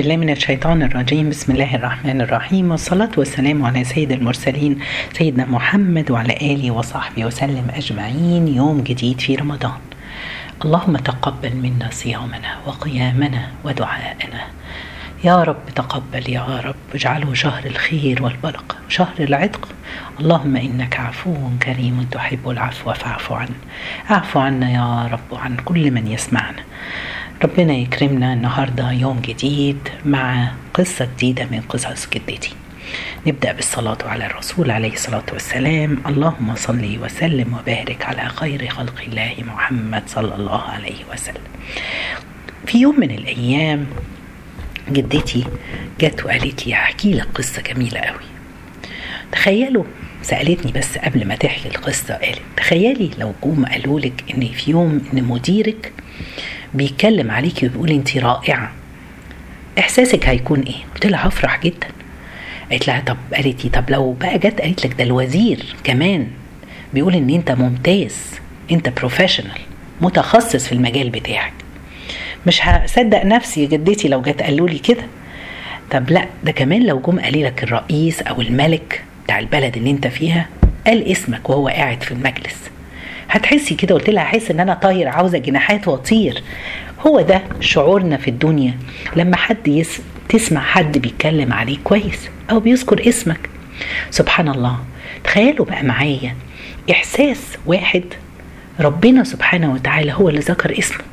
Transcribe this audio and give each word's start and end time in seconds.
بالله 0.00 0.16
من 0.16 0.30
الشيطان 0.30 0.82
الرجيم. 0.82 1.30
بسم 1.30 1.52
الله 1.52 1.74
الرحمن 1.74 2.20
الرحيم. 2.20 2.70
والصلاة 2.70 3.10
والسلام 3.16 3.64
على 3.64 3.84
سيد 3.84 4.12
المرسلين 4.12 4.78
سيدنا 5.12 5.44
محمد 5.44 6.10
وعلى 6.10 6.36
آله 6.36 6.70
وصحبه 6.70 7.24
وسلم 7.24 7.66
أجمعين. 7.74 8.48
يوم 8.48 8.80
جديد 8.80 9.20
في 9.20 9.34
رمضان. 9.34 9.80
اللهم 10.64 10.96
تقبل 10.96 11.56
منا 11.56 11.88
صيامنا 11.90 12.58
وقيامنا 12.66 13.48
ودعاءنا. 13.64 14.42
يا 15.24 15.42
رب 15.42 15.64
تقبل 15.74 16.30
يا 16.30 16.60
رب. 16.64 16.74
اجعله 16.94 17.34
شهر 17.34 17.66
الخير 17.66 18.22
والبركة 18.22 18.76
شهر 18.88 19.18
العتق. 19.20 19.68
اللهم 20.20 20.56
إنك 20.56 21.00
عفو 21.00 21.36
كريم 21.62 22.08
تحب 22.10 22.48
العفو 22.50 22.92
فاعف 22.92 23.32
عنا 23.32 23.60
اعف 24.10 24.36
عنا 24.36 24.70
يا 24.70 25.08
رب 25.12 25.32
وعن 25.32 25.56
كل 25.56 25.90
من 25.90 26.06
يسمعنا. 26.06 26.62
ربنا 27.44 27.72
يكرمنا 27.72 28.32
النهاردة 28.32 28.92
يوم 28.92 29.20
جديد 29.20 29.78
مع 30.04 30.52
قصة 30.74 31.08
جديدة 31.16 31.44
من 31.50 31.60
قصص 31.60 32.08
جدتي. 32.08 32.52
نبدأ 33.26 33.52
بالصلاة 33.52 33.98
على 34.04 34.26
الرسول 34.26 34.70
عليه 34.70 34.92
الصلاة 34.92 35.22
والسلام. 35.32 35.98
اللهم 36.06 36.54
صل 36.56 36.98
وسلم 37.02 37.54
وبارك 37.54 38.04
على 38.04 38.28
خير 38.28 38.68
خلق 38.68 39.00
الله 39.06 39.34
محمد 39.38 40.02
صلى 40.06 40.34
الله 40.34 40.62
عليه 40.62 41.04
وسلم. 41.12 41.42
في 42.66 42.78
يوم 42.78 43.00
من 43.00 43.10
الأيام 43.10 43.86
جدتي 44.90 45.44
جت 46.00 46.24
وقالت 46.24 46.66
لي 46.66 46.74
احكي 46.74 47.12
لك 47.12 47.28
قصة 47.34 47.62
جميلة 47.62 48.00
قوي. 48.00 48.26
تخيلوا 49.32 49.84
سألتني 50.22 50.72
بس 50.72 50.98
قبل 50.98 51.26
ما 51.26 51.36
تحكي 51.36 51.68
القصة 51.68 52.14
قالت 52.14 52.40
تخيلي 52.56 53.10
لو 53.18 53.32
جم 53.44 53.64
قالوا 53.64 54.00
لك 54.00 54.24
إن 54.34 54.48
في 54.48 54.70
يوم 54.70 55.02
إن 55.12 55.24
مديرك 55.24 55.92
بيتكلم 56.74 57.30
عليكي 57.30 57.66
وبيقول 57.66 57.90
انت 57.90 58.16
رائعة. 58.16 58.72
إحساسك 59.78 60.28
هيكون 60.28 60.60
إيه؟ 60.60 60.74
قلت 60.94 61.06
لها 61.06 61.28
هفرح 61.28 61.60
جدا. 61.60 61.86
قالت 62.70 62.88
لها 62.88 63.00
طب 63.00 63.16
قالت 63.34 63.64
لي 63.64 63.70
طب 63.70 63.90
لو 63.90 64.12
بقى 64.12 64.38
جت 64.38 64.60
قالت 64.60 64.86
لك 64.86 64.94
ده 64.98 65.04
الوزير 65.04 65.74
كمان. 65.84 66.26
بيقول 66.94 67.14
إن 67.14 67.30
أنت 67.30 67.50
ممتاز 67.52 68.16
أنت 68.70 68.88
professional 68.88 69.58
متخصص 70.00 70.66
في 70.66 70.72
المجال 70.72 71.10
بتاعك. 71.10 71.52
مش 72.46 72.66
هصدق 72.66 73.24
نفسي 73.24 73.66
جدتي 73.66 74.08
لو 74.08 74.22
جت 74.22 74.42
قالوا 74.42 74.68
لي 74.68 74.78
كده. 74.78 75.02
طب 75.90 76.10
لا 76.10 76.26
ده 76.44 76.52
كمان 76.52 76.86
لو 76.86 77.00
جم 77.00 77.20
قال 77.20 77.42
لك 77.42 77.62
الرئيس 77.64 78.22
أو 78.22 78.40
الملك 78.40 79.04
بتاع 79.24 79.38
البلد 79.38 79.76
اللي 79.76 79.90
أنت 79.90 80.06
فيها 80.06 80.46
قال 80.86 81.04
اسمك 81.12 81.50
وهو 81.50 81.68
قاعد 81.68 82.02
في 82.02 82.12
المجلس. 82.12 82.70
هتحسي 83.30 83.74
كده؟ 83.74 83.94
قلت 83.94 84.10
لها 84.10 84.22
هحس 84.22 84.50
إن 84.50 84.60
أنا 84.60 84.74
طاير 84.74 85.08
عاوزة 85.08 85.38
جناحات 85.38 85.88
وأطير. 85.88 86.42
هو 87.06 87.20
ده 87.20 87.42
شعورنا 87.60 88.16
في 88.16 88.28
الدنيا. 88.28 88.74
لما 89.16 89.36
حد 89.36 89.68
يس... 89.68 90.00
تسمع 90.28 90.60
حد 90.60 90.98
بيتكلم 90.98 91.52
عليك 91.52 91.80
كويس 91.84 92.28
أو 92.50 92.60
بيذكر 92.60 93.08
اسمك. 93.08 93.50
سبحان 94.10 94.48
الله. 94.48 94.78
تخيلوا 95.24 95.66
بقى 95.66 95.82
معايا. 95.82 96.34
إحساس 96.90 97.58
واحد 97.66 98.04
ربنا 98.80 99.24
سبحانه 99.24 99.72
وتعالى 99.72 100.12
هو 100.12 100.28
اللي 100.28 100.40
ذكر 100.40 100.78
اسمه. 100.78 101.04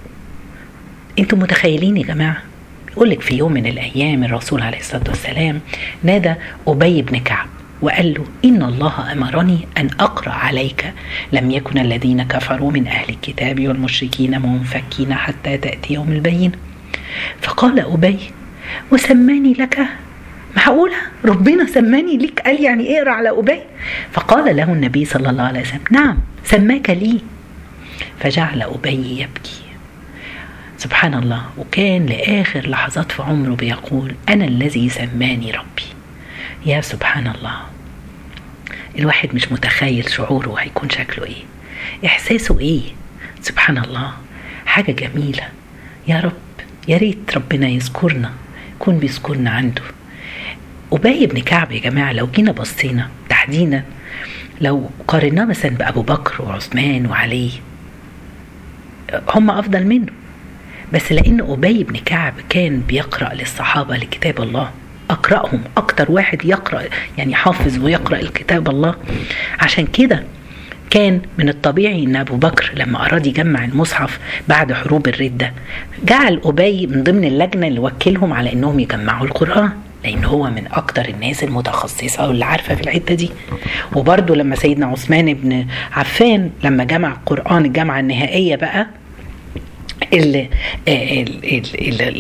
أنتوا 1.20 1.38
متخيلين 1.38 1.98
يا 1.98 2.04
جماعة؟ 2.04 2.38
يقول 2.92 3.10
لك 3.10 3.22
في 3.22 3.36
يوم 3.36 3.54
من 3.54 3.66
الأيام 3.66 4.24
الرسول 4.24 4.62
عليه 4.62 4.80
الصلاة 4.80 5.04
والسلام 5.08 5.60
نادى 6.04 6.34
أبي 6.68 7.02
بن 7.02 7.20
كعب. 7.20 7.48
وقال 7.82 8.14
له 8.14 8.26
إن 8.46 8.64
الله 8.64 9.12
أمرني 9.12 9.68
أن 9.78 9.90
أقرأ 10.00 10.32
عليك. 10.32 10.94
لم 11.32 11.52
يكن 11.52 11.80
الذين 11.80 12.24
كفروا 12.24 12.72
من 12.72 12.88
أهل 12.88 13.10
الكتاب 13.10 13.68
والمشركين 13.68 14.42
منفكين 14.42 15.14
حتى 15.14 15.58
تأتي 15.58 15.94
يوم 15.94 16.12
البين 16.12 16.52
فقال 17.42 17.80
أبي 17.80 18.20
وسماني 18.92 19.54
لك؟ 19.54 19.80
معقولة 20.58 20.96
ربنا 21.26 21.66
سماني 21.66 22.18
لك؟ 22.18 22.40
قال 22.40 22.64
يعني 22.64 22.98
اقرأ 22.98 23.12
على 23.12 23.30
أبي؟ 23.30 23.60
فقال 24.12 24.56
له 24.56 24.64
النبي 24.64 25.06
صلى 25.06 25.30
الله 25.30 25.44
عليه 25.44 25.62
وسلم 25.62 25.82
نعم 25.92 26.18
سماك 26.44 26.90
لي. 26.90 27.22
فجعل 28.20 28.62
أبي 28.62 29.20
يبكي. 29.22 29.62
سبحان 30.78 31.14
الله. 31.14 31.42
وكان 31.58 32.06
لآخر 32.06 32.70
لحظات 32.70 33.12
في 33.12 33.22
عمره 33.24 33.56
بيقول 33.56 34.16
أنا 34.30 34.46
الذي 34.46 34.90
سماني 34.90 35.52
ربي. 35.52 35.87
يا 36.68 36.82
سبحان 36.82 37.28
الله 37.28 37.58
الواحد 39.00 39.36
مش 39.36 39.52
متخيل 39.52 40.10
شعوره 40.10 40.56
هيكون 40.60 40.90
شكله 40.90 41.26
إيه. 41.26 41.44
إحساسه 42.06 42.60
إيه؟ 42.60 42.82
سبحان 43.42 43.78
الله 43.78 44.12
حاجة 44.66 44.92
جميلة. 44.92 45.48
يا 46.08 46.20
رب 46.20 46.34
يا 46.88 46.98
ريت 46.98 47.36
ربنا 47.36 47.68
يذكرنا 47.68 48.32
يكون 48.76 49.00
بيذكرنا 49.00 49.50
عنده. 49.52 49.82
أبي 50.94 51.28
بن 51.28 51.42
كعب 51.42 51.72
يا 51.72 51.80
جماعة 51.80 52.14
لو 52.14 52.28
جينا 52.28 52.52
بصينا 52.52 53.10
تحديدا 53.30 53.84
لو 54.62 54.90
قارناه 55.08 55.46
مثلا 55.46 55.72
بأبو 55.72 56.02
بكر 56.02 56.42
وعثمان 56.42 57.06
وعلي 57.06 57.52
هم 59.30 59.52
أفضل 59.52 59.86
منه. 59.86 60.12
بس 60.94 61.12
لأن 61.12 61.42
أبي 61.42 61.84
بن 61.84 61.98
كعب 61.98 62.34
كان 62.50 62.80
بيقرأ 62.80 63.34
للصحابة 63.34 63.98
لكتاب 63.98 64.42
الله. 64.42 64.72
أقرأهم 65.10 65.62
أكتر 65.78 66.12
واحد 66.12 66.46
يقرأ 66.46 66.82
يعني 67.18 67.36
حافظ 67.36 67.80
ويقرأ 67.84 68.20
الكتاب 68.20 68.70
الله. 68.70 68.96
عشان 69.60 69.86
كده 69.88 70.24
كان 70.90 71.22
من 71.38 71.50
الطبيعي 71.50 72.04
إن 72.04 72.16
أبو 72.16 72.36
بكر 72.36 72.72
لما 72.76 73.06
أراد 73.06 73.28
يجمع 73.28 73.66
المصحف 73.66 74.20
بعد 74.48 74.74
حروب 74.74 75.08
الردة 75.08 75.54
جعل 76.06 76.42
أبي 76.46 76.88
من 76.88 77.04
ضمن 77.04 77.26
اللجنة 77.26 77.68
اللي 77.68 77.80
وكلهم 77.80 78.34
على 78.34 78.54
إنهم 78.54 78.80
يجمعوا 78.80 79.26
القرآن 79.26 79.70
لأن 80.04 80.26
هو 80.26 80.44
من 80.50 80.64
أكتر 80.72 81.06
الناس 81.10 81.44
المتخصصة 81.44 82.28
واللي 82.28 82.46
عارفة 82.46 82.76
في 82.76 82.82
الحتة 82.82 83.16
دي. 83.16 83.30
وبرده 83.96 84.36
لما 84.36 84.56
سيدنا 84.56 84.86
عثمان 84.86 85.34
بن 85.34 85.66
عفان 85.92 86.50
لما 86.64 86.84
جمع 86.84 87.12
القرآن 87.12 87.66
الجامعة 87.66 88.00
النهائية 88.00 88.56
بقى 88.56 88.88
اللي 90.14 90.50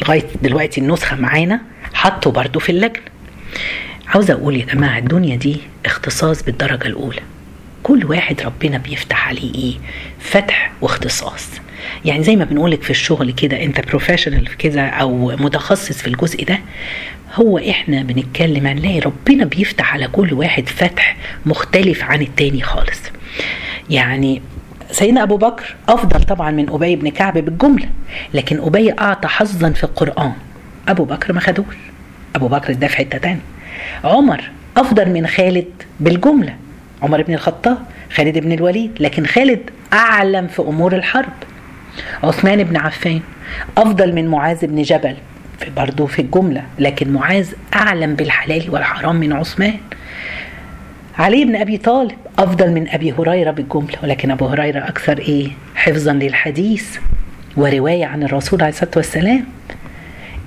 لغاية 0.03 0.23
دلوقتي 0.43 0.81
النسخة 0.81 1.15
معانا 1.15 1.61
حطه 1.97 2.31
برضو 2.31 2.59
في 2.59 2.71
اللجنة. 2.71 3.03
عاوزه 4.07 4.33
أقول 4.33 4.55
يا 4.55 4.65
جماعة 4.65 4.97
الدنيا 4.97 5.35
دي 5.35 5.57
اختصاص 5.85 6.43
بالدرجة 6.43 6.87
الأولى. 6.87 7.21
كل 7.83 8.05
واحد 8.05 8.41
ربنا 8.41 8.77
بيفتح 8.77 9.27
عليه 9.27 9.53
إيه؟ 9.55 9.73
فتح 10.19 10.71
واختصاص. 10.81 11.47
يعني 12.05 12.23
زي 12.23 12.35
ما 12.35 12.45
بنقولك 12.45 12.83
في 12.83 12.89
الشغل 12.89 13.31
كده 13.31 13.63
أنت 13.63 13.87
بروفيشنال 13.87 14.47
في 14.47 14.57
كده 14.57 14.81
أو 14.87 15.27
متخصص 15.37 15.97
في 15.97 16.07
الجزء 16.07 16.45
ده 16.45 16.59
هو 17.33 17.57
إحنا 17.57 18.03
بنتكلم 18.03 18.67
هنلاقي 18.67 18.99
ربنا 18.99 19.45
بيفتح 19.45 19.93
على 19.93 20.07
كل 20.07 20.33
واحد 20.33 20.69
فتح 20.69 21.17
مختلف 21.45 22.03
عن 22.03 22.21
التاني 22.21 22.61
خالص. 22.61 22.99
يعني 23.89 24.41
سيدنا 24.91 25.23
أبو 25.23 25.37
بكر 25.37 25.75
أفضل 25.89 26.23
طبعا 26.23 26.51
من 26.51 26.69
أبي 26.69 26.95
بن 26.95 27.09
كعب 27.09 27.37
بالجملة 27.37 27.89
لكن 28.33 28.59
أبي 28.59 28.91
أعطى 28.99 29.27
حظا 29.27 29.69
في 29.69 29.83
القرآن. 29.83 30.33
أبو 30.87 31.03
بكر 31.03 31.33
ما 31.33 31.39
خدوش. 31.39 31.75
أبو 32.35 32.47
بكر 32.47 32.73
ده 32.73 32.87
في 32.87 32.97
حتة 32.97 33.17
تانية. 33.17 33.39
عمر 34.03 34.43
أفضل 34.77 35.09
من 35.09 35.27
خالد 35.27 35.67
بالجملة. 35.99 36.55
عمر 37.01 37.21
بن 37.21 37.33
الخطاب 37.33 37.77
خالد 38.13 38.37
بن 38.37 38.51
الوليد. 38.51 38.91
لكن 38.99 39.25
خالد 39.25 39.59
أعلم 39.93 40.47
في 40.47 40.61
أمور 40.61 40.95
الحرب. 40.95 41.33
عثمان 42.23 42.63
بن 42.63 42.77
عفان 42.77 43.19
أفضل 43.77 44.13
من 44.13 44.27
معاذ 44.27 44.67
بن 44.67 44.81
جبل 44.81 45.15
في 45.59 45.69
برضه 45.69 46.05
في 46.05 46.21
الجملة. 46.21 46.63
لكن 46.79 47.13
معاذ 47.13 47.47
أعلم 47.73 48.15
بالحلال 48.15 48.69
والحرام 48.69 49.15
من 49.15 49.33
عثمان. 49.33 49.77
علي 51.17 51.45
بن 51.45 51.55
أبي 51.55 51.77
طالب 51.77 52.17
أفضل 52.39 52.71
من 52.71 52.89
أبي 52.89 53.13
هريرة 53.19 53.51
بالجملة. 53.51 53.97
ولكن 54.03 54.31
أبو 54.31 54.47
هريرة 54.47 54.79
أكثر 54.79 55.17
إيه؟ 55.17 55.49
حفظا 55.75 56.13
للحديث. 56.13 56.97
ورواية 57.57 58.05
عن 58.05 58.23
الرسول 58.23 58.61
عليه 58.61 58.73
الصلاة 58.73 58.91
والسلام. 58.95 59.45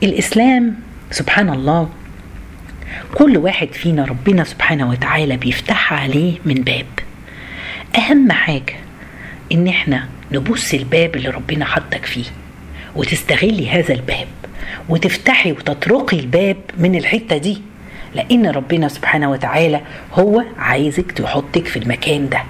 الإسلام 0.02 0.74
سبحان 1.10 1.48
الله. 1.50 1.88
كل 3.14 3.36
واحد 3.36 3.68
فينا 3.72 4.04
ربنا 4.04 4.44
سبحانه 4.44 4.90
وتعالى 4.90 5.36
بيفتح 5.36 5.92
عليه 5.92 6.32
من 6.44 6.54
باب. 6.54 6.86
أهم 7.98 8.32
حاجة 8.32 8.74
إن 9.52 9.68
إحنا 9.68 10.08
نبص 10.32 10.74
الباب 10.74 11.16
اللي 11.16 11.28
ربنا 11.28 11.64
حطك 11.64 12.04
فيه 12.04 12.24
وتستغلي 12.96 13.70
هذا 13.70 13.94
الباب 13.94 14.26
وتفتحي 14.88 15.52
وتطرقي 15.52 16.18
الباب 16.20 16.56
من 16.78 16.94
الحتة 16.94 17.36
دي 17.36 17.62
لأن 18.14 18.46
ربنا 18.46 18.88
سبحانه 18.88 19.30
وتعالى 19.30 19.80
هو 20.14 20.44
عايزك 20.58 21.12
تحطك 21.12 21.66
في 21.66 21.78
المكان 21.78 22.28
ده. 22.28 22.42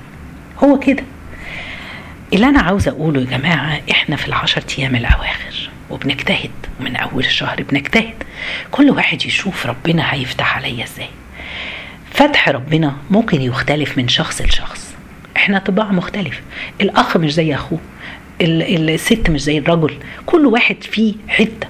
هو 0.64 0.78
كده. 0.78 1.02
اللي 2.32 2.46
أنا 2.46 2.60
عاوزه 2.60 2.90
أقوله 2.90 3.20
يا 3.20 3.26
جماعة 3.38 3.80
إحنا 3.90 4.16
في 4.16 4.28
العشر 4.28 4.62
أيام 4.78 4.96
الأواخر 4.96 5.69
وبنجتهد 5.90 6.50
ومن 6.80 6.96
أول 6.96 7.24
الشهر 7.24 7.62
بنجتهد. 7.62 8.14
كل 8.70 8.90
واحد 8.90 9.26
يشوف 9.26 9.66
ربنا 9.66 10.14
هيفتح 10.14 10.56
عليا 10.56 10.84
إزاي. 10.84 11.08
فتح 12.12 12.48
ربنا 12.48 12.96
ممكن 13.10 13.40
يختلف 13.42 13.98
من 13.98 14.08
شخص 14.08 14.42
لشخص. 14.42 14.94
إحنا 15.36 15.58
طباع 15.58 15.92
مختلف. 15.92 16.40
الأخ 16.80 17.16
مش 17.16 17.32
زي 17.32 17.54
أخوه. 17.54 17.78
الست 18.40 19.30
مش 19.30 19.40
زي 19.40 19.58
الرجل. 19.58 19.94
كل 20.26 20.46
واحد 20.46 20.76
فيه 20.82 21.14
حتة 21.28 21.68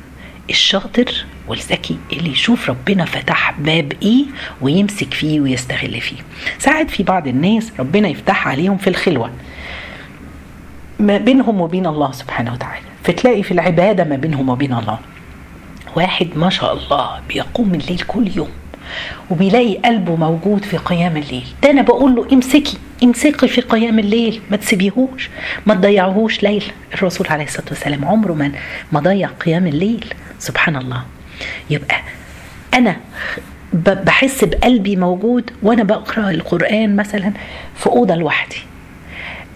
الشاطر 0.50 1.24
والذكي 1.48 1.96
اللي 2.12 2.30
يشوف 2.30 2.70
ربنا 2.70 3.04
فتح 3.04 3.54
باب 3.58 3.92
إيه 4.02 4.24
ويمسك 4.60 5.14
فيه 5.14 5.40
ويستغل 5.40 6.00
فيه. 6.00 6.16
ساعات 6.58 6.90
في 6.90 7.02
بعض 7.02 7.28
الناس 7.28 7.72
ربنا 7.78 8.08
يفتح 8.08 8.48
عليهم 8.48 8.78
في 8.78 8.90
الخلوة. 8.90 9.30
ما 11.00 11.18
بينهم 11.18 11.60
وبين 11.60 11.86
الله 11.86 12.12
سبحانه 12.12 12.52
وتعالى. 12.52 12.89
فتلاقي 13.04 13.42
في 13.42 13.52
العبادة 13.52 14.04
ما 14.04 14.16
بينهم 14.16 14.48
وبين 14.48 14.72
الله. 14.72 14.98
واحد 15.96 16.28
ما 16.36 16.50
شاء 16.50 16.72
الله 16.72 17.20
بيقوم 17.28 17.74
الليل 17.74 18.00
كل 18.00 18.30
يوم 18.36 18.50
وبيلاقي 19.30 19.76
قلبه 19.76 20.16
موجود 20.16 20.64
في 20.64 20.76
قيام 20.76 21.16
الليل. 21.16 21.44
ده 21.62 21.70
أنا 21.70 21.82
بقول 21.82 22.14
له 22.14 22.26
امسكي 22.32 22.78
امسكي 23.04 23.48
في 23.48 23.60
قيام 23.60 23.98
الليل 23.98 24.40
ما 24.50 24.56
تسيبيهوش 24.56 25.30
ما 25.66 25.74
تضيعهوش 25.74 26.42
ليل 26.42 26.64
الرسول 26.94 27.26
عليه 27.26 27.44
الصلاة 27.44 27.66
والسلام 27.70 28.04
عمره 28.04 28.32
ما 28.32 28.52
ما 28.92 29.00
ضيع 29.00 29.28
قيام 29.28 29.66
الليل. 29.66 30.14
سبحان 30.38 30.76
الله. 30.76 31.02
يبقى 31.70 31.96
أنا 32.74 32.96
بحس 33.72 34.44
بقلبي 34.44 34.96
موجود 34.96 35.50
وأنا 35.62 35.82
بقرأ 35.82 36.30
القرآن 36.30 36.96
مثلا 36.96 37.32
في 37.76 37.86
أوضة 37.86 38.14
لوحدي. 38.14 38.56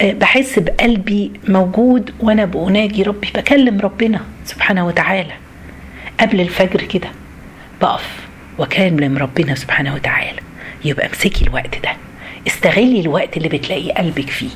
بحس 0.02 0.58
بقلبي 0.58 1.30
موجود 1.48 2.14
وأنا 2.20 2.44
بناجي 2.44 3.02
ربي 3.02 3.28
بكلم 3.34 3.80
ربنا 3.80 4.20
سبحانه 4.44 4.86
وتعالى 4.86 5.32
قبل 6.20 6.40
الفجر 6.40 6.82
كده 6.82 7.08
بقف 7.80 8.08
وكلم 8.58 9.18
ربنا 9.18 9.54
سبحانه 9.54 9.94
وتعالى. 9.94 10.40
يبقى 10.84 11.06
امسكي 11.06 11.44
الوقت 11.44 11.82
ده 11.82 11.92
استغلي 12.46 13.00
الوقت 13.00 13.36
اللي 13.36 13.48
بتلاقي 13.48 13.92
قلبك 13.92 14.30
فيه 14.30 14.50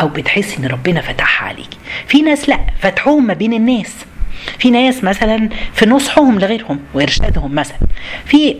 أو 0.00 0.08
بتحسي 0.08 0.58
إن 0.58 0.66
ربنا 0.66 1.00
فتحها 1.00 1.48
عليكي. 1.48 1.78
في 2.06 2.22
ناس 2.22 2.48
لأ 2.48 2.58
فتحوهم 2.80 3.26
ما 3.26 3.34
بين 3.34 3.52
الناس. 3.52 3.94
في 4.58 4.70
ناس 4.70 5.04
مثلا 5.04 5.48
في 5.74 5.86
نصحهم 5.86 6.38
لغيرهم 6.38 6.80
وإرشادهم 6.94 7.54
مثلا. 7.54 7.78
في 8.24 8.56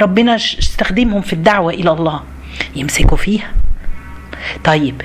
ربنا 0.00 0.34
استخدمهم 0.36 1.20
في 1.20 1.32
الدعوة 1.32 1.72
إلى 1.72 1.90
الله. 1.90 2.20
يمسكوا 2.76 3.16
فيها 3.16 3.52
طيب 4.64 5.02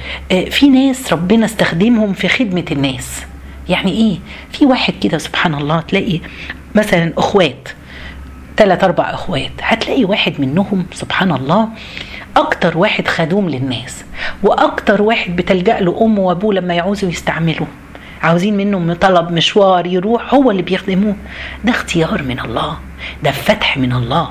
في 0.51 0.69
ناس 0.69 1.13
ربنا 1.13 1.45
استخدمهم 1.45 2.13
في 2.13 2.27
خدمة 2.27 2.65
الناس. 2.71 3.21
يعني 3.69 3.91
إيه؟ 3.91 4.17
في 4.51 4.65
واحد 4.65 4.93
كده 5.03 5.17
سبحان 5.17 5.55
الله 5.55 5.81
تلاقي 5.81 6.19
مثلا 6.75 7.13
أخوات 7.17 7.69
ثلاث 8.57 8.83
أربع 8.83 9.03
أخوات 9.03 9.51
هتلاقي 9.61 10.05
واحد 10.05 10.33
منهم 10.41 10.85
سبحان 10.93 11.31
الله 11.31 11.69
أكتر 12.37 12.77
واحد 12.77 13.07
خدوم 13.07 13.49
للناس 13.49 14.03
وأكتر 14.43 15.01
واحد 15.01 15.35
بتلجأ 15.35 15.79
له 15.79 16.01
أمه 16.01 16.19
وأبوه 16.21 16.53
لما 16.53 16.73
يعوزوا 16.73 17.09
يستعملوه 17.09 17.67
عاوزين 18.21 18.57
منه 18.57 18.93
طلب 18.93 19.31
مشوار 19.31 19.85
يروح 19.87 20.33
هو 20.33 20.51
اللي 20.51 20.61
بيخدموه. 20.61 21.15
ده 21.63 21.71
اختيار 21.71 22.23
من 22.23 22.39
الله 22.39 22.77
ده 23.23 23.31
فتح 23.31 23.77
من 23.77 23.91
الله. 23.93 24.29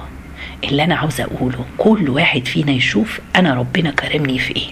اللي 0.64 0.84
أنا 0.84 0.94
عاوزه 0.94 1.24
أقوله 1.24 1.64
كل 1.78 2.10
واحد 2.10 2.46
فينا 2.46 2.72
يشوف 2.72 3.20
أنا 3.36 3.54
ربنا 3.54 3.90
كرمني 3.90 4.38
في 4.38 4.56
إيه. 4.56 4.70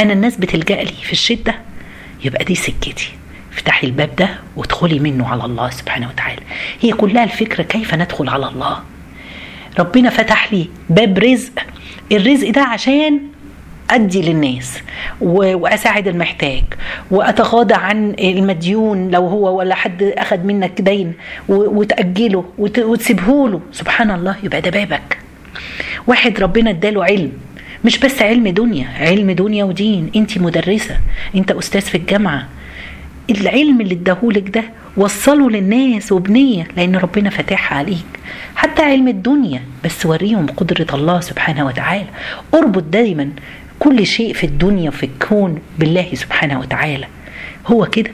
أنا 0.00 0.12
الناس 0.12 0.36
بتلجأ 0.36 0.82
لي 0.82 0.92
في 1.02 1.12
الشدة. 1.12 1.54
يبقى 2.24 2.44
دي 2.44 2.54
سكتي. 2.54 3.12
افتحي 3.54 3.86
الباب 3.86 4.16
ده 4.16 4.28
وادخلي 4.56 4.98
منه 4.98 5.28
على 5.28 5.44
الله 5.44 5.70
سبحانه 5.70 6.08
وتعالى. 6.08 6.42
هي 6.80 6.92
كلها 6.92 7.24
الفكرة 7.24 7.62
كيف 7.62 7.94
ندخل 7.94 8.28
على 8.28 8.48
الله. 8.48 8.82
ربنا 9.78 10.10
فتح 10.10 10.52
لي 10.52 10.68
باب 10.90 11.18
رزق. 11.18 11.52
الرزق 12.12 12.50
ده 12.50 12.62
عشان 12.62 13.20
أدي 13.90 14.22
للناس 14.22 14.78
وأساعد 15.20 16.08
المحتاج 16.08 16.62
وأتغاضى 17.10 17.74
عن 17.74 18.16
المديون 18.18 19.10
لو 19.10 19.26
هو 19.26 19.58
ولا 19.58 19.74
حد 19.74 20.02
أخذ 20.02 20.38
منك 20.38 20.80
دين 20.80 21.12
وتأجله 21.48 22.44
وتسيبه 22.58 23.48
له 23.48 23.60
سبحان 23.72 24.10
الله 24.10 24.36
يبقى 24.42 24.60
ده 24.60 24.70
بابك. 24.70 25.18
واحد 26.06 26.40
ربنا 26.40 26.70
اداله 26.70 27.04
علم. 27.04 27.32
مش 27.86 27.98
بس 27.98 28.22
علم 28.22 28.48
دنيا 28.48 28.88
علم 28.98 29.30
دنيا 29.30 29.64
ودين. 29.64 30.10
انت 30.16 30.38
مدرسة 30.38 31.00
انت 31.34 31.50
أستاذ 31.50 31.80
في 31.80 31.94
الجامعة. 31.94 32.48
العلم 33.30 33.80
اللي 33.80 33.94
اداهولك 33.94 34.48
ده 34.48 34.64
وصله 34.96 35.50
للناس 35.50 36.12
وبنية 36.12 36.68
لأن 36.76 36.96
ربنا 36.96 37.30
فاتحها 37.30 37.78
عليك. 37.78 38.06
حتى 38.56 38.82
علم 38.82 39.08
الدنيا 39.08 39.62
بس 39.84 40.06
وريهم 40.06 40.46
قدرة 40.46 40.86
الله 40.94 41.20
سبحانه 41.20 41.66
وتعالى. 41.66 42.06
اربط 42.54 42.82
دايما 42.82 43.30
كل 43.78 44.06
شيء 44.06 44.32
في 44.34 44.44
الدنيا 44.44 44.88
وفي 44.88 45.06
الكون 45.06 45.58
بالله 45.78 46.08
سبحانه 46.14 46.60
وتعالى. 46.60 47.06
هو 47.66 47.86
كده. 47.86 48.10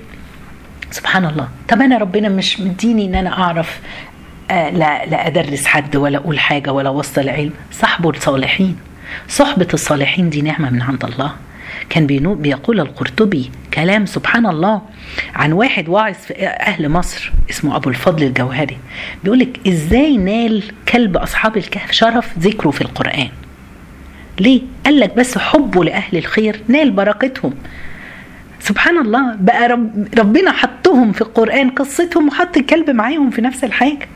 سبحان 0.91 1.25
الله. 1.25 1.49
طب 1.69 1.83
أنا 1.83 1.99
ربنا 1.99 2.29
مش 2.29 2.61
مديني 2.61 3.05
إن 3.05 3.15
أنا 3.15 3.39
أعرف 3.39 3.81
آه 4.51 4.71
لا, 4.71 5.07
لا 5.07 5.27
أدرس 5.27 5.67
حد 5.67 5.97
ولا 5.97 6.19
أقول 6.19 6.39
حاجة 6.39 6.73
ولا 6.73 6.89
أوصل 6.89 7.29
علم. 7.29 7.53
صحبه 7.73 8.11
الصالحين. 8.11 8.77
صحبة 9.29 9.69
الصالحين 9.75 10.31
دي 10.31 10.43
نعمة 10.43 10.71
من 10.71 10.83
عند 10.83 11.05
الله. 11.05 11.33
كان 11.89 12.07
بيقول 12.07 12.81
القرطبي 12.81 13.51
كلام 13.75 14.07
سبحان 14.07 14.47
الله 14.47 14.83
عن 15.35 15.53
واحد 15.53 15.89
واعظ 15.89 16.15
في 16.15 16.47
أهل 16.47 16.89
مصر 16.89 17.33
اسمه 17.51 17.77
أبو 17.77 17.89
الفضل 17.91 18.23
الجوهري. 18.23 18.79
بيقول 19.25 19.39
لك 19.39 19.61
إزاي 19.69 20.17
نال 20.17 20.63
كلب 20.89 21.17
أصحاب 21.17 21.57
الكهف 21.57 21.93
شرف 21.93 22.39
ذكره 22.39 22.71
في 22.71 22.81
القرآن؟ 22.81 23.29
ليه؟ 24.41 24.63
قال 24.85 25.01
لك 25.01 25.17
بس 25.17 25.39
حبه 25.39 25.85
لأهل 25.85 26.17
الخير 26.19 26.61
نال 26.69 26.91
بركتهم. 26.91 27.55
سبحان 28.61 28.99
الله 28.99 29.37
بقى 29.41 29.69
رب 29.69 30.09
ربنا 30.19 30.53
حطهم 30.53 31.13
في 31.13 31.21
القرآن 31.21 31.71
قصتهم 31.71 32.29
وحط 32.29 32.57
الكلب 32.57 32.91
معاهم 32.91 33.31
في 33.31 33.43
نفس 33.43 33.65
الحاجة. 33.65 34.09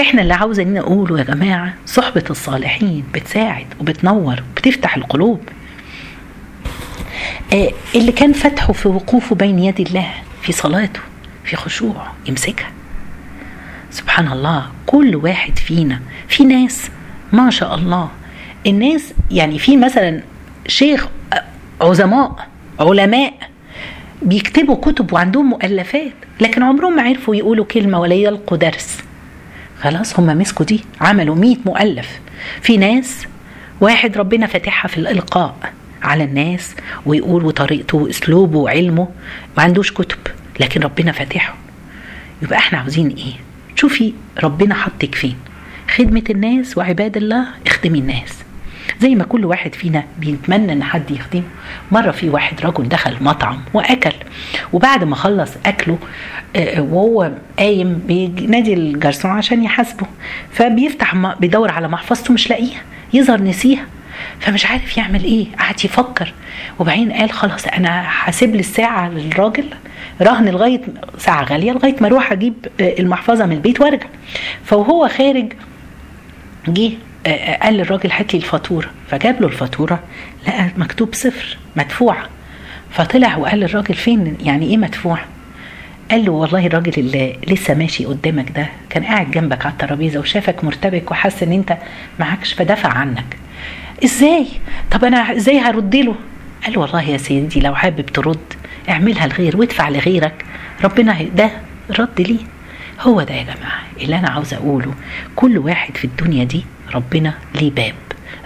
إحنا 0.00 0.22
اللي 0.22 0.34
عاوزين 0.34 0.74
نقوله 0.74 1.18
يا 1.18 1.24
جماعة 1.24 1.74
صحبة 1.86 2.24
الصالحين 2.30 3.04
بتساعد 3.14 3.66
وبتنور 3.80 4.42
وبتفتح 4.50 4.96
القلوب. 4.96 5.40
اللي 7.94 8.12
كان 8.12 8.32
فتحه 8.32 8.72
في 8.72 8.88
وقوفه 8.88 9.34
بين 9.36 9.58
يدي 9.58 9.82
الله 9.82 10.14
في 10.42 10.52
صلاته 10.52 11.00
في 11.44 11.56
خشوع 11.56 12.06
يمسكها. 12.26 12.70
سبحان 13.90 14.32
الله 14.32 14.66
كل 14.86 15.16
واحد 15.16 15.58
فينا 15.58 16.00
في 16.28 16.44
ناس 16.44 16.90
ما 17.32 17.50
شاء 17.50 17.74
الله. 17.74 18.08
الناس 18.66 19.14
يعني 19.30 19.58
في 19.58 19.76
مثلا 19.76 20.22
شيخ 20.66 21.08
عظماء 21.80 22.48
علماء 22.80 23.34
بيكتبوا 24.22 24.76
كتب 24.76 25.12
وعندهم 25.12 25.50
مؤلفات 25.50 26.12
لكن 26.40 26.62
عمرهم 26.62 26.96
ما 26.96 27.02
عرفوا 27.02 27.36
يقولوا 27.36 27.64
كلمة 27.64 28.00
ولا 28.00 28.14
يلقوا 28.14 28.58
درس. 28.58 28.98
خلاص 29.80 30.18
هم 30.20 30.26
مسكوا 30.38 30.66
دي 30.66 30.84
عملوا 31.00 31.36
مئة 31.36 31.58
مؤلف. 31.64 32.20
في 32.62 32.76
ناس 32.76 33.26
واحد 33.80 34.16
ربنا 34.16 34.46
فاتحها 34.46 34.88
في 34.88 34.98
الإلقاء 34.98 35.72
على 36.02 36.24
الناس 36.24 36.74
ويقول 37.06 37.44
وطريقته 37.44 37.98
وأسلوبه 37.98 38.58
وعلمه 38.58 39.08
ما 39.56 39.62
عندوش 39.62 39.92
كتب 39.92 40.18
لكن 40.60 40.80
ربنا 40.80 41.12
فاتحه. 41.12 41.54
يبقى 42.42 42.58
إحنا 42.58 42.78
عاوزين 42.78 43.08
إيه؟ 43.08 43.32
شوفي 43.76 44.12
ربنا 44.42 44.74
حطك 44.74 45.14
فين. 45.14 45.36
خدمة 45.96 46.24
الناس 46.30 46.78
وعباد 46.78 47.16
الله 47.16 47.46
اخدمي 47.66 47.98
الناس. 47.98 48.38
زي 49.00 49.14
ما 49.14 49.24
كل 49.24 49.44
واحد 49.44 49.74
فينا 49.74 50.04
بيتمنى 50.18 50.72
إن 50.72 50.82
حد 50.82 51.10
يخدمه. 51.10 51.42
مرة 51.92 52.10
في 52.10 52.28
واحد 52.28 52.60
رجل 52.66 52.88
دخل 52.88 53.16
مطعم 53.20 53.60
وأكل 53.74 54.12
وبعد 54.72 55.04
ما 55.04 55.16
خلص 55.16 55.50
أكله 55.66 55.98
وهو 56.78 57.30
قايم 57.58 58.02
بينادي 58.06 58.74
الجرسون 58.74 59.30
عشان 59.30 59.64
يحاسبه. 59.64 60.06
فبيفتح 60.52 61.34
بيدور 61.40 61.70
على 61.70 61.88
محفظته 61.88 62.34
مش 62.34 62.50
لاقيها 62.50 62.82
يظهر 63.12 63.42
نسيها. 63.42 63.86
فمش 64.40 64.66
عارف 64.66 64.96
يعمل 64.96 65.24
إيه 65.24 65.46
قعد 65.58 65.84
يفكر. 65.84 66.32
وبعدين 66.78 67.12
قال 67.12 67.32
خلاص 67.32 67.66
أنا 67.66 68.04
هسيب 68.06 68.54
لي 68.54 68.60
الساعة 68.60 69.08
للراجل. 69.08 69.64
رهن 70.22 70.48
لغاية 70.48 70.80
ساعة 71.18 71.44
غالية 71.44 71.72
لغاية 71.72 71.96
ما 72.00 72.06
أروح 72.06 72.32
أجيب 72.32 72.54
المحفظة 72.80 73.46
من 73.46 73.52
البيت 73.52 73.80
وأرجع. 73.80 74.06
فوهو 74.64 75.08
خارج 75.08 75.52
جه 76.68 76.92
قال 77.62 77.74
للراجل 77.74 78.12
هات 78.12 78.34
لي 78.34 78.38
الفاتورة. 78.40 78.90
فجاب 79.10 79.40
له 79.40 79.46
الفاتورة 79.46 80.00
لقى 80.48 80.70
مكتوب 80.76 81.14
صفر 81.14 81.56
مدفوعه 81.76 82.28
فطلع 82.90 83.36
وقال 83.36 83.60
للراجل 83.60 83.94
فين 83.94 84.36
يعني 84.44 84.66
إيه 84.66 84.76
مدفوع؟ 84.76 85.18
قال 86.10 86.24
له 86.24 86.32
والله 86.32 86.66
الراجل 86.66 86.92
اللي 86.98 87.36
لسه 87.48 87.74
ماشي 87.74 88.04
قدامك 88.04 88.50
ده 88.50 88.66
كان 88.90 89.04
قاعد 89.04 89.30
جنبك 89.30 89.66
على 89.66 89.72
الترابيزة 89.72 90.20
وشافك 90.20 90.64
مرتبك 90.64 91.10
وحس 91.10 91.42
إن 91.42 91.52
أنت 91.52 91.76
معكش 92.20 92.52
فدفع 92.52 92.88
عنك. 92.88 93.36
إزاي؟ 94.04 94.46
طب 94.90 95.04
أنا 95.04 95.36
إزاي 95.36 95.58
هرد 95.58 95.96
له؟ 95.96 96.14
قال 96.64 96.78
والله 96.78 97.02
يا 97.02 97.16
سيدي 97.16 97.60
لو 97.60 97.74
حابب 97.74 98.06
ترد 98.06 98.38
اعملها 98.88 99.26
لغير 99.26 99.56
وادفع 99.56 99.88
لغيرك. 99.88 100.44
ربنا 100.84 101.22
ده 101.22 101.50
رد 101.98 102.20
ليه؟ 102.20 102.38
هو 103.00 103.22
ده 103.22 103.34
يا 103.34 103.42
جماعة 103.42 103.82
اللي 104.00 104.18
أنا 104.18 104.28
عاوز 104.28 104.54
أقوله. 104.54 104.94
كل 105.36 105.58
واحد 105.58 105.96
في 105.96 106.04
الدنيا 106.04 106.44
دي 106.44 106.64
ربنا 106.94 107.34
ليه 107.54 107.70
باب. 107.70 107.94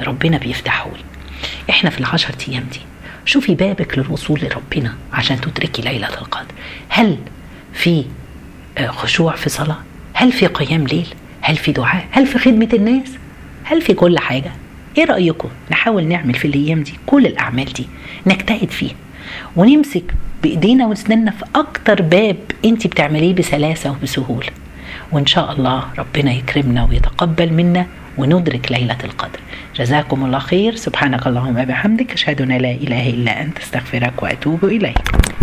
ربنا 0.03 0.39
بيفتحه 0.39 0.91
لي. 0.91 1.05
إحنا 1.71 1.91
في 1.91 2.01
العشر 2.01 2.35
أيام 2.49 2.65
دي 2.73 2.81
شوفي 3.25 3.55
بابك 3.55 3.99
للوصول 3.99 4.41
لربنا 4.43 4.95
عشان 5.13 5.41
تدركي 5.41 5.83
ليلة 5.83 6.09
القدر. 6.09 6.55
هل 6.89 7.19
في 7.73 8.05
خشوع 8.89 9.37
في 9.37 9.49
صلاة؟ 9.49 9.79
هل 10.15 10.33
في 10.33 10.47
قيام 10.47 10.87
ليل؟ 10.87 11.15
هل 11.41 11.57
في 11.57 11.73
دعاء؟ 11.73 12.07
هل 12.11 12.27
في 12.27 12.39
خدمة 12.39 12.69
الناس؟ 12.75 13.09
هل 13.65 13.83
في 13.83 13.95
كل 13.95 14.19
حاجة؟ 14.19 14.53
إيه 14.99 15.05
رأيكم؟ 15.05 15.49
نحاول 15.71 16.05
نعمل 16.07 16.35
في 16.35 16.45
الأيام 16.49 16.83
دي 16.83 16.95
كل 17.07 17.27
الأعمال 17.27 17.65
دي 17.73 17.87
نجتهد 18.27 18.71
فيها 18.71 18.95
ونمسك 19.57 20.15
بإيدينا 20.45 20.87
واسناننا 20.87 21.31
في 21.31 21.45
أكتر 21.55 22.03
باب 22.03 22.37
انت 22.65 22.87
بتعمليه 22.87 23.35
بسلاسة 23.35 23.91
وبسهولة. 23.91 24.49
وإن 25.13 25.27
شاء 25.27 25.53
الله 25.53 25.85
ربنا 25.99 26.33
يكرمنا 26.33 26.85
ويتقبل 26.85 27.53
منا 27.53 27.87
وندرك 28.19 28.73
ليلة 28.73 28.99
القدر. 29.05 29.41
جزاكم 29.77 30.25
الله 30.25 30.39
خير. 30.39 30.77
سبحانك 30.77 31.27
اللهم 31.27 31.61
وبحمدك. 31.61 32.13
أشهد 32.13 32.43
أن 32.43 32.53
لا 32.53 32.71
إله 32.71 33.11
إلا 33.11 33.43
أنت. 33.43 33.59
أستغفرك 33.59 34.23
وأتوب 34.23 34.65
إليك. 34.65 35.25